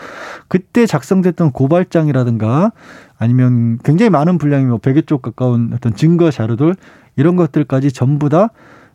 [0.49, 2.71] 그때 작성됐던 고발장이라든가
[3.17, 6.75] 아니면 굉장히 많은 분량이 뭐 100여 쪽 가까운 어떤 증거 자료들
[7.15, 8.49] 이런 것들까지 전부 다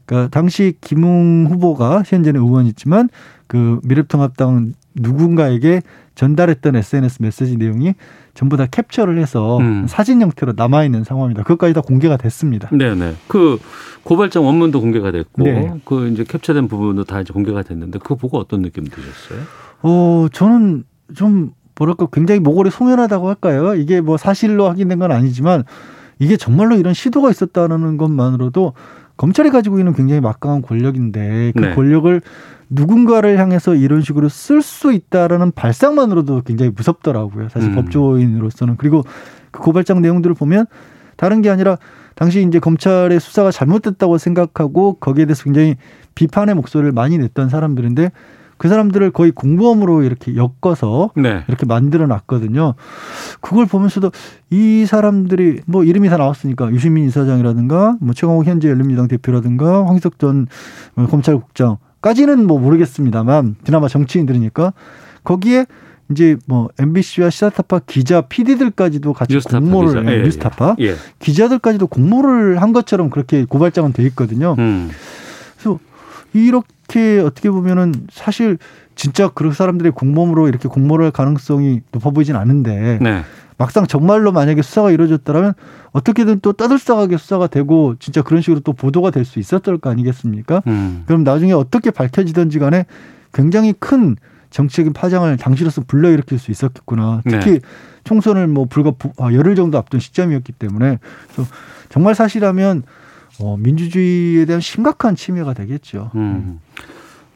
[0.04, 3.08] 그러니까 당시 김웅 후보가 현재는 의원이지만
[3.50, 5.82] 그 미래통합당 누군가에게
[6.14, 7.94] 전달했던 SNS 메시지 내용이
[8.32, 9.86] 전부 다 캡처를 해서 음.
[9.88, 11.42] 사진 형태로 남아 있는 상황입니다.
[11.42, 12.68] 그것까지 다 공개가 됐습니다.
[12.70, 13.14] 네네.
[13.26, 13.58] 그
[14.04, 15.74] 고발장 원문도 공개가 됐고, 네.
[15.84, 19.40] 그 이제 캡처된 부분도 다 이제 공개가 됐는데, 그거 보고 어떤 느낌 드셨어요?
[19.82, 20.84] 어, 저는
[21.16, 23.74] 좀 뭐랄까 굉장히 모골이 송연하다고 할까요?
[23.74, 25.64] 이게 뭐 사실로 확인된 건 아니지만
[26.20, 28.74] 이게 정말로 이런 시도가 있었다는 것만으로도
[29.20, 31.74] 검찰이 가지고 있는 굉장히 막강한 권력인데 그 네.
[31.74, 32.22] 권력을
[32.70, 37.50] 누군가를 향해서 이런 식으로 쓸 수 있다라는 발상만으로도 굉장히 무섭더라고요.
[37.50, 37.74] 사실 음.
[37.74, 39.04] 법조인으로서는 그리고
[39.50, 40.64] 그 고발장 내용들을 보면
[41.16, 41.76] 다른 게 아니라
[42.14, 45.76] 당시 이제 검찰의 수사가 잘못됐다고 생각하고 거기에 대해서 굉장히
[46.14, 48.12] 비판의 목소리를 많이 냈던 사람들인데
[48.60, 51.44] 그 사람들을 거의 공범으로 이렇게 엮어서 네.
[51.48, 52.74] 이렇게 만들어 놨거든요.
[53.40, 54.10] 그걸 보면서도
[54.50, 60.46] 이 사람들이 뭐 이름이 다 나왔으니까 유시민 이사장이라든가 뭐 최강욱 현재 열린민주당 대표라든가 황희석 전
[60.94, 64.74] 어, 검찰국장까지는 뭐 모르겠습니다만 그나마 정치인들이니까
[65.24, 65.64] 거기에
[66.10, 70.12] 이제 뭐 MBC와 시사타파 기자, PD들까지도 같이 뉴스타파 공모를 기자.
[70.12, 70.24] 예, 예, 예.
[70.24, 70.96] 뉴스타파 예.
[71.18, 74.54] 기자들까지도 공모를 한 것처럼 그렇게 고발장은 돼 있거든요.
[74.58, 74.90] 음.
[75.56, 75.78] 그래서
[76.34, 76.68] 이렇게
[77.24, 78.58] 어떻게 보면은 사실
[78.94, 83.22] 진짜 그 사람들의 공범으로 이렇게 공모를 할 가능성이 높아 보이진 않은데 네.
[83.56, 85.52] 막상 정말로 만약에 수사가 이루어졌다면
[85.92, 90.62] 어떻게든 또 떠들썩하게 수사가 되고 진짜 그런 식으로 또 보도가 될 수 있었을 거 아니겠습니까?
[90.66, 91.02] 음.
[91.06, 92.86] 그럼 나중에 어떻게 밝혀지든지 간에
[93.32, 94.16] 굉장히 큰
[94.50, 97.20] 정치적인 파장을 당시로서 불러일으킬 수 있었겠구나.
[97.24, 97.60] 특히 네.
[98.04, 100.98] 총선을 뭐 불과 부- 아, 열흘 정도 앞둔 시점이었기 때문에
[101.90, 102.82] 정말 사실이라면
[103.40, 106.10] 어, 민주주의에 대한 심각한 침해가 되겠죠.
[106.14, 106.60] 음.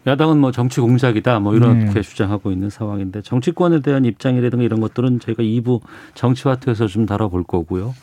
[0.06, 2.02] 야당은 뭐 정치 공작이다 뭐 이렇게 네.
[2.02, 5.80] 주장하고 있는 상황인데 정치권에 대한 입장이라든가 이런 것들은 저희가 2부
[6.14, 7.94] 정치화투에서 좀 다뤄볼 거고요.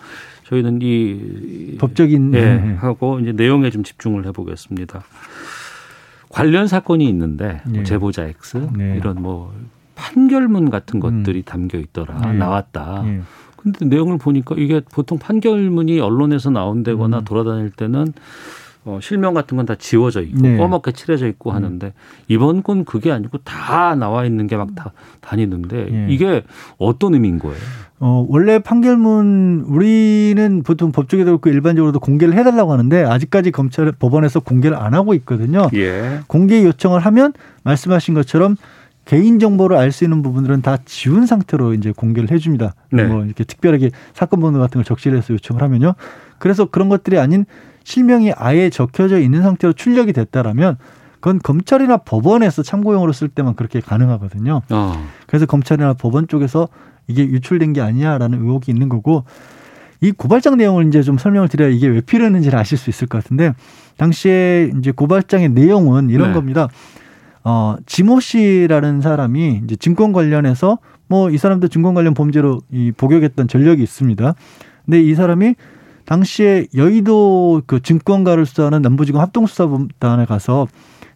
[0.45, 2.73] 저희는 이 법적인 예, 네.
[2.75, 5.03] 하고 이제 내용에 좀 집중을 해보겠습니다.
[6.29, 7.83] 관련 사건이 있는데 뭐 네.
[7.83, 8.95] 제보자 X 네.
[8.97, 9.53] 이런 뭐
[9.95, 12.33] 판결문 같은 것들이 담겨 있더라 네.
[12.33, 13.03] 나왔다.
[13.65, 13.71] 예.
[13.71, 17.23] 근데 내용을 보니까 이게 보통 판결문이 언론에서 나온다거나 음.
[17.25, 18.13] 돌아다닐 때는
[18.83, 20.57] 어, 실명 같은 건 다 지워져 있고 네.
[20.57, 21.93] 꺼멓게 칠해져 있고 하는데
[22.27, 26.07] 이번 건 그게 아니고 다 나와 있는 게 막 다 다니는데 예.
[26.09, 26.41] 이게
[26.79, 27.57] 어떤 의미인 거예요?
[27.99, 34.75] 어, 원래 판결문 우리는 보통 법조계도 그렇고 일반적으로도 공개를 해달라고 하는데 아직까지 검찰 법원에서 공개를
[34.75, 35.69] 안 하고 있거든요.
[35.75, 36.21] 예.
[36.25, 38.55] 공개 요청을 하면 말씀하신 것처럼
[39.11, 42.75] 개인 정보를 알 수 있는 부분들은 다 지운 상태로 이제 공개를 해줍니다.
[42.93, 43.03] 네.
[43.03, 45.95] 뭐 이렇게 특별하게 사건 번호 같은 걸 적시해서 요청을 하면요.
[46.39, 47.43] 그래서 그런 것들이 아닌
[47.83, 50.77] 실명이 아예 적혀져 있는 상태로 출력이 됐다라면
[51.15, 54.61] 그건 검찰이나 법원에서 참고용으로 쓸 때만 그렇게 가능하거든요.
[54.69, 55.07] 어.
[55.27, 56.69] 그래서 검찰이나 법원 쪽에서
[57.07, 59.25] 이게 유출된 게 아니냐라는 의혹이 있는 거고
[59.99, 63.55] 이 고발장 내용을 이제 좀 설명을 드려야 이게 왜 필요했는지를 아실 수 있을 것 같은데
[63.97, 66.33] 당시에 이제 고발장의 내용은 이런 네.
[66.33, 66.69] 겁니다.
[67.43, 70.77] 어, 지모 씨라는 사람이 이제 증권 관련해서
[71.07, 74.35] 뭐 이 사람도 증권 관련 범죄로 이 복역했던 전력이 있습니다.
[74.85, 75.55] 근데 이 사람이
[76.05, 80.67] 당시에 여의도 그 증권가를 수사하는 남부지검 합동수사단에 가서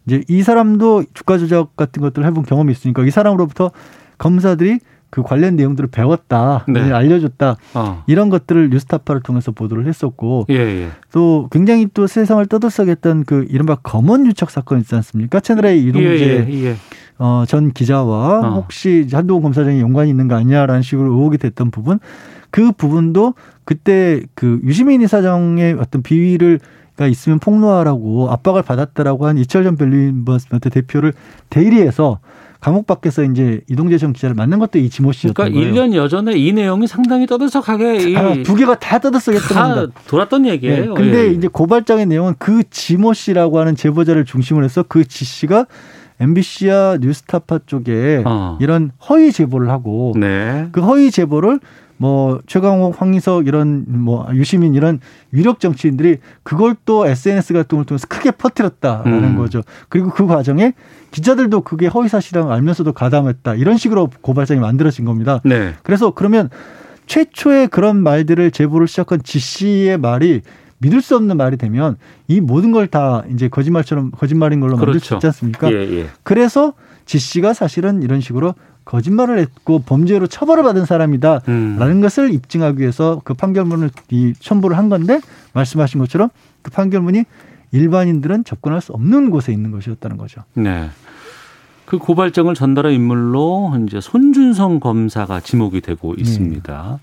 [0.06, 3.72] 이제 이 사람도 주가 조작 같은 것들을 해본 경험이 있으니까 이 사람으로부터
[4.18, 4.80] 검사들이
[5.16, 6.92] 그 관련 내용들을 배웠다, 네.
[6.92, 8.04] 알려줬다 어.
[8.06, 10.90] 이런 것들을 뉴스타파를 통해서 보도를 했었고 예, 예.
[11.14, 15.40] 또 굉장히 또 세상을 떠들썩 했던 그 이른바 검언 유착 사건 있지 않습니까?
[15.40, 16.76] 채널A 이동재 예, 예, 예.
[17.18, 18.54] 어, 전 기자와 어.
[18.56, 22.00] 혹시 한동훈 검사장이 연관이 있는 거 아니냐라는 식으로 의혹이 됐던 부분
[22.50, 26.60] 그 부분도 그때 그 유시민 이사장의 어떤 비위를
[26.98, 31.14] 가 있으면 폭로하라고 압박을 받았다라고 한 이철전 벨리버스먼트 대표를
[31.50, 32.20] 대리해서
[32.60, 35.74] 감옥 밖에서 이제 이동재 전 기자를 만난 것도 이 지모 씨였던 그러니까 거예요.
[35.74, 40.00] 1년 여전에 이 내용이 상당히 떠들썩하게 이 아, 두 개가 다 떠들썩했던 다 겁니다.
[40.08, 40.94] 돌았던 네, 얘기예요.
[40.94, 41.32] 근데 예.
[41.32, 45.66] 이제 고발장의 내용은 그 지모 씨라고 하는 제보자를 중심으로 해서 그 지 씨가
[46.20, 48.58] MBC와 뉴스타파 쪽에 어.
[48.62, 50.68] 이런 허위 제보를 하고 네.
[50.72, 51.60] 그 허위 제보를
[51.98, 55.00] 뭐 최강욱, 황희석 이런 뭐 유시민 이런
[55.32, 59.38] 위력 정치인들이 그걸 또 SNS 같은 걸 통해서 크게 퍼뜨렸다라는 음.
[59.38, 59.62] 거죠.
[59.90, 60.74] 그리고 그 과정에
[61.12, 63.56] 기자들도 그게 허위 사실이라는 걸 알면서도 가담했다.
[63.56, 65.40] 이런 식으로 고발장이 만들어진 겁니다.
[65.46, 65.74] 네.
[65.84, 66.50] 그래서 그러면
[67.08, 70.42] 최초의 그런 말들을 제보를 시작한 지 씨의 말이
[70.80, 71.96] 믿을 수 없는 말이 되면
[72.28, 75.16] 이 모든 걸 다 이제 거짓말처럼 거짓말인 걸로 만들 수 그렇죠.
[75.16, 75.72] 있지 않습니까?
[75.72, 76.08] 예, 예.
[76.24, 76.74] 그래서
[77.06, 78.54] 지 씨가 사실은 이런 식으로
[78.86, 82.02] 거짓말을 했고 범죄로 처벌을 받은 사람이다라는 음.
[82.02, 85.20] 것을 입증하기 위해서 그 판결문을 이 첨부를 한 건데
[85.54, 86.30] 말씀하신 것처럼
[86.62, 87.24] 그 판결문이
[87.72, 90.44] 일반인들은 접근할 수 없는 곳에 있는 것이었다는 거죠.
[90.54, 90.90] 네.
[91.86, 97.00] 그 고발장을 전달한 인물로 이제 손준성 검사가 지목이 되고 있습니다.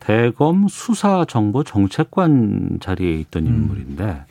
[0.00, 3.48] 대검 수사정보정책관 자리에 있던 음.
[3.48, 4.24] 인물인데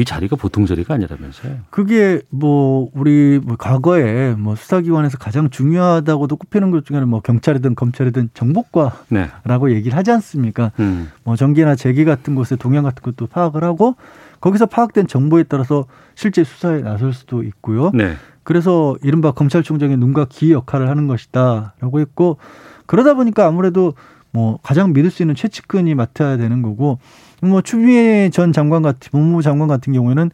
[0.00, 1.58] 이 자리가 보통 자리가 아니라면서요.
[1.68, 8.30] 그게 뭐 우리 뭐 과거에 뭐 수사기관에서 가장 중요하다고도 꼽히는 것 중에는 뭐 경찰이든 검찰이든
[8.32, 9.74] 정보과라고 네.
[9.74, 10.72] 얘기를 하지 않습니까?
[10.80, 11.10] 음.
[11.22, 13.96] 뭐 전개나 재개 같은 곳에 동향 같은 것도 파악을 하고
[14.40, 15.84] 거기서 파악된 정보에 따라서
[16.14, 17.90] 실제 수사에 나설 수도 있고요.
[17.92, 18.14] 네.
[18.42, 22.38] 그래서 이른바 검찰총장의 눈과 귀 역할을 하는 것이다라고 했고
[22.86, 23.92] 그러다 보니까 아무래도
[24.32, 26.98] 뭐 가장 믿을 수 있는 최측근이 맡아야 되는 거고
[27.40, 30.30] 뭐 추미애 전 장관 같은 법무부 장관 같은 경우에는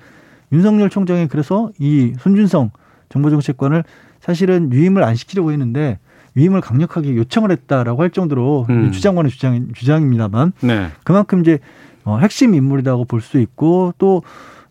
[0.52, 2.70] 윤석열 총장이 그래서 이 손준성
[3.08, 3.84] 정보정책관을
[4.20, 5.98] 사실은 위임을 안 시키려고 했는데
[6.34, 8.92] 위임을 강력하게 요청을 했다라고 할 정도로 음.
[8.92, 10.88] 주장관의 주장 주장입니다만 네.
[11.04, 11.58] 그만큼 이제
[12.04, 14.22] 어, 핵심 인물이라고 볼 수 있고 또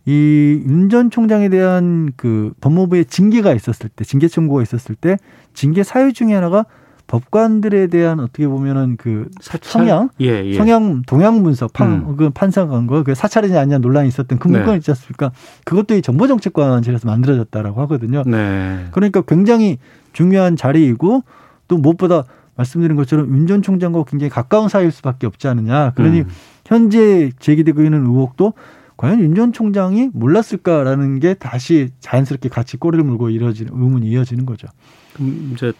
[0.06, 5.18] 이윤전 총장에 대한 그 법무부의 징계가 있었을 때 징계 청구가 있었을 때
[5.54, 6.66] 징계 사유 중에 하나가
[7.08, 9.72] 법관들에 대한 어떻게 보면은 그 사찰?
[9.72, 10.54] 성향 예, 예.
[10.56, 12.18] 성향 동향 분석 판, 음.
[12.18, 14.58] 그 판사한 거, 그 사찰이냐 아니냐 논란이 있었던 그 네.
[14.58, 15.32] 문건 있지 않습니까?
[15.66, 18.24] 그것도 이 정보정책관실에서 만들어졌다라고 하거든요.
[18.26, 18.88] 네.
[18.92, 19.78] 그러니까 굉장히
[20.14, 21.24] 중요한 자리이고
[21.68, 22.24] 또 무엇보다
[22.56, 25.92] 말씀드린 것처럼 윤 전 총장과 굉장히 가까운 사이일 수밖에 없지 않느냐.
[25.96, 26.28] 그러니 음.
[26.66, 28.54] 현재 제기되고 있는 의혹도
[28.98, 34.68] 과연 윤 전 총장이 몰랐을까라는 게 다시 자연스럽게 같이 꼬리를 물고 이어지는 의문이 이어지는 거죠.
[35.14, 35.74] 그럼 이제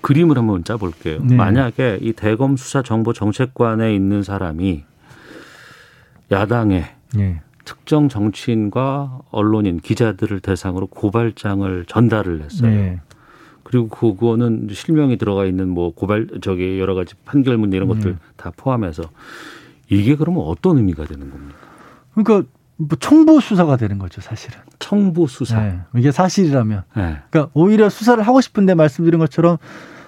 [0.00, 1.20] 그림을 한번 짜볼게요.
[1.22, 1.34] 네.
[1.34, 4.84] 만약에 이 대검 수사 정보 정책관에 있는 사람이
[6.30, 6.84] 야당의
[7.18, 7.42] 예.
[7.64, 12.70] 특정 정치인과 언론인, 기자들을 대상으로 고발장을 전달을 했어요.
[12.70, 13.00] 네.
[13.62, 18.18] 그리고 그거는 실명이 들어가 있는 뭐 고발 저기 여러 가지 판결문 이런 것들 네.
[18.36, 19.04] 다 포함해서
[19.88, 21.58] 이게 그러면 어떤 의미가 되는 겁니까?
[22.14, 22.48] 그러니까
[22.80, 24.58] 뭐 청부 수사가 되는 거죠, 사실은.
[24.78, 25.60] 청부 수사.
[25.60, 25.80] 네.
[25.94, 26.82] 이게 사실이라면.
[26.96, 27.16] 네.
[27.28, 29.58] 그러니까 오히려 수사를 하고 싶은데 말씀드린 것처럼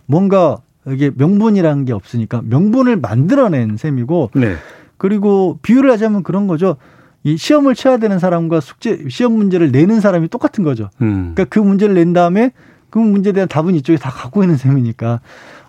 [0.06, 0.58] 뭔가
[0.88, 4.56] 이게 명분이라는 게 없으니까 명분을 만들어낸 셈이고 네.
[4.96, 6.76] 그리고 비유를 하자면 그런 거죠.
[7.24, 10.88] 이 시험을 쳐야 되는 사람과 숙제 시험 문제를 내는 사람이 똑같은 거죠.
[11.02, 11.35] 음.
[11.35, 12.52] 그러니까 그 문제를 낸 다음에
[12.90, 15.20] 그 문제에 대한 답은 이쪽에 다 갖고 있는 셈이니까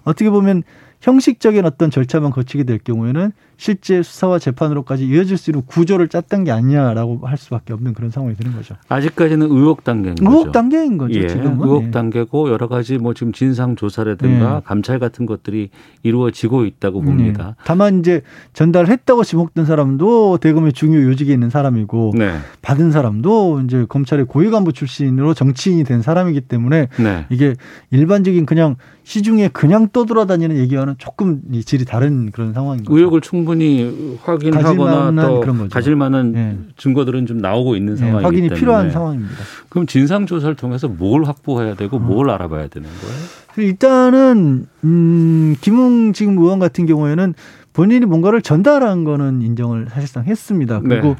[0.03, 0.63] 어떻게 보면
[1.01, 6.51] 형식적인 어떤 절차만 거치게 될 경우에는 실제 수사와 재판으로까지 이어질 수 있는 구조를 짰던 게
[6.51, 8.75] 아니냐라고 할 수밖에 없는 그런 상황이 되는 거죠.
[8.89, 10.29] 아직까지는 의혹 단계인 거죠.
[10.29, 11.19] 의혹 단계인 거죠.
[11.19, 11.61] 예, 지금은.
[11.61, 11.91] 의혹 예.
[11.91, 14.61] 단계고 여러 가지 뭐 지금 진상 조사라든가 네.
[14.65, 15.69] 감찰 같은 것들이
[16.03, 17.05] 이루어지고 있다고 네.
[17.05, 17.55] 봅니다.
[17.63, 18.21] 다만 이제
[18.53, 24.73] 전달했다고 지목된 사람도 대검의 중요 요직에 있는 사람이고 네, 받은 사람도 이제 검찰의 고위 간부
[24.73, 27.55] 출신으로 정치인이 된 사람이기 때문에 네, 이게
[27.91, 32.97] 일반적인 그냥 시중에 그냥 떠돌아다니는 얘기와는 조금 이 질이 다른 그런 상황인 거죠.
[32.97, 35.67] 의혹을 충 분히 확인하거나 또.
[35.69, 36.57] 가질 만한 예.
[36.77, 39.35] 증거들은 좀 나오고 있는 예, 상황이기 확인이 때문에 필요한 상황입니다.
[39.69, 42.07] 그럼 진상 조사를 통해서 뭘 확보해야 되고 음.
[42.07, 43.67] 뭘 알아봐야 되는 거예요?
[43.67, 47.33] 일단은 음, 김웅 지금 의원 같은 경우에는
[47.73, 50.79] 본인이 뭔가를 전달한 거는 인정을 사실상 했습니다.
[50.79, 51.15] 그리고 네.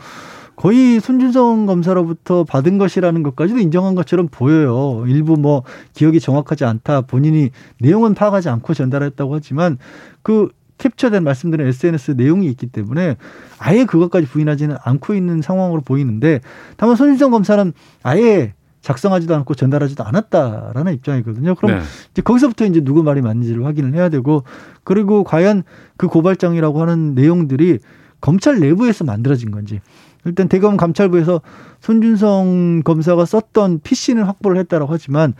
[0.55, 5.03] 거의 손준성 검사로부터 받은 것이라는 것까지도 인정한 것처럼 보여요.
[5.07, 7.01] 일부 뭐 기억이 정확하지 않다.
[7.01, 9.77] 본인이 내용은 파악하지 않고 전달했다고 하지만
[10.21, 13.17] 그 캡처된 말씀드린 SNS 내용이 있기 때문에
[13.57, 16.41] 아예 그것까지 부인하지는 않고 있는 상황으로 보이는데
[16.77, 21.55] 다만 손준성 검사는 아예 작성하지도 않고 전달하지도 않았다라는 입장이거든요.
[21.55, 21.83] 그럼 네.
[22.11, 24.43] 이제 거기서부터 이제 누구 말이 맞는지를 확인을 해야 되고
[24.83, 25.63] 그리고 과연
[25.95, 27.79] 그 고발장이라고 하는 내용들이
[28.19, 29.79] 검찰 내부에서 만들어진 건지
[30.25, 31.41] 일단 대검 감찰부에서
[31.79, 35.33] 손준성 검사가 썼던 PC는 확보를 했다라고 하지만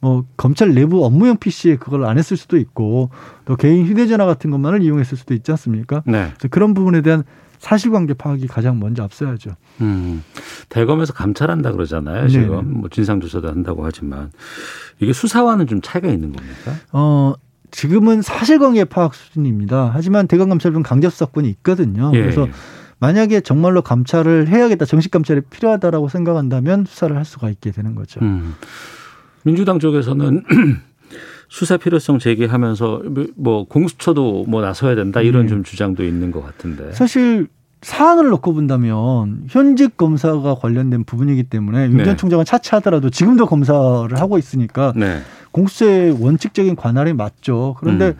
[0.00, 3.10] 뭐 검찰 내부 업무용 PC에 그걸 안 했을 수도 있고
[3.44, 6.02] 또 개인 휴대전화 같은 것만을 이용했을 수도 있지 않습니까?
[6.06, 6.32] 네.
[6.36, 7.24] 그래서 그런 부분에 대한
[7.58, 9.50] 사실관계 파악이 가장 먼저 앞서야죠.
[9.82, 10.24] 음,
[10.70, 12.26] 대검에서 감찰한다 그러잖아요.
[12.26, 12.28] 네네.
[12.28, 14.30] 지금 뭐 진상 조사도 한다고 하지만
[14.98, 16.72] 이게 수사와는 좀 차이가 있는 겁니까?
[16.92, 17.34] 어,
[17.70, 19.90] 지금은 사실관계 파악 수준입니다.
[19.92, 22.10] 하지만 대검 감찰부는 강제수사권이 있거든요.
[22.14, 22.52] 예, 그래서 예.
[22.98, 28.20] 만약에 정말로 감찰을 해야겠다, 정식 감찰이 필요하다라고 생각한다면 수사를 할 수가 있게 되는 거죠.
[28.20, 28.54] 음.
[29.44, 30.42] 민주당 쪽에서는
[31.48, 33.02] 수사 필요성 제기하면서
[33.36, 35.48] 뭐 공수처도 뭐 나서야 된다 이런 네.
[35.48, 36.92] 좀 주장도 있는 것 같은데.
[36.92, 37.48] 사실
[37.82, 42.04] 사안을 놓고 본다면 현직 검사가 관련된 부분이기 때문에 윤 네.
[42.04, 43.80] 전 총장은 차치하더라도 지금도 검사를
[44.20, 45.20] 하고 있으니까 네.
[45.52, 47.74] 공수처의 원칙적인 관할이 맞죠.
[47.80, 48.14] 그런데 음.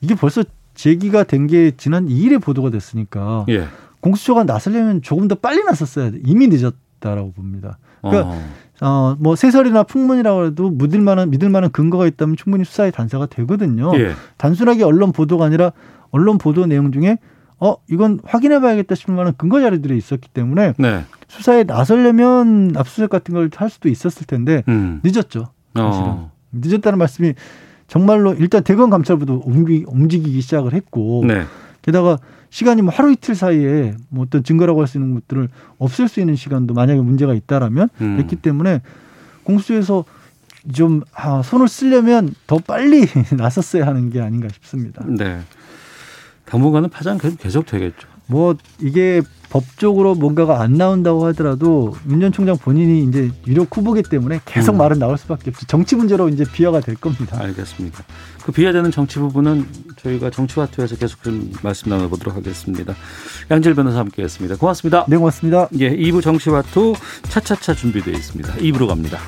[0.00, 0.42] 이게 벌써
[0.74, 3.66] 제기가 된 게 지난 2일에 보도가 됐으니까 예.
[4.00, 6.18] 공수처가 나서려면 조금 더 빨리 나섰어야 돼.
[6.24, 7.78] 이미 늦었다라고 봅니다.
[8.02, 8.50] 그러니까 어.
[8.80, 13.92] 어, 뭐 세설이나 풍문이라고 해도 믿을 만한 믿을 만한 근거가 있다면 충분히 수사의 단서가 되거든요.
[13.98, 14.12] 예.
[14.36, 15.72] 단순하게 언론 보도가 아니라
[16.10, 17.18] 언론 보도 내용 중에
[17.58, 21.04] 어 이건 확인해 봐야겠다 싶을 만한 근거 자료들이 있었기 때문에 네.
[21.26, 25.00] 수사에 나서려면 압수수색 같은 걸 할 수도 있었을 텐데 음.
[25.02, 25.48] 늦었죠.
[25.74, 26.08] 사실은.
[26.08, 26.30] 어.
[26.52, 27.32] 늦었다는 말씀이
[27.88, 31.44] 정말로 일단 대검 감찰부도 움직이, 움직이기 시작을 했고 네.
[31.82, 32.18] 게다가
[32.50, 36.36] 시간이 뭐 하루 이틀 사이에 뭐 어떤 증거라고 할 수 있는 것들을 없앨 수 있는
[36.36, 38.20] 시간도 만약에 문제가 있다라면 음.
[38.20, 38.80] 있기 때문에
[39.44, 40.04] 공수처에서
[40.72, 45.04] 좀 아, 손을 쓰려면 더 빨리 나섰어야 하는 게 아닌가 싶습니다.
[45.06, 45.40] 네.
[46.46, 48.08] 당분간은 파장 계속 계속 되겠죠.
[48.26, 54.40] 뭐 이게 법적으로 뭔가가 안 나온다고 하더라도 윤 전 총장 본인이 이제 유력 후보기 때문에
[54.44, 54.78] 계속 음.
[54.78, 55.66] 말은 나올 수밖에 없죠.
[55.66, 57.38] 정치 문제로 이제 비화가 될 겁니다.
[57.40, 58.04] 알겠습니다.
[58.44, 59.66] 그 비하되는 정치 부분은
[60.02, 62.94] 저희가 정치와투에서 계속 좀 말씀 나눠보도록 하겠습니다.
[63.50, 64.56] 양질 변호사 함께했습니다.
[64.56, 65.04] 고맙습니다.
[65.08, 65.68] 네, 고맙습니다.
[65.78, 66.94] 예, 2부 정치와투
[67.28, 68.54] 차차차 준비되어 있습니다.
[68.56, 69.18] 2부로 갑니다.